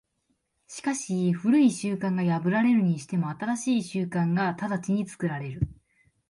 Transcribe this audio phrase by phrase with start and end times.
[0.65, 5.67] しかし旧い習慣が破られるにしても、新しい習慣が直ちに作られる。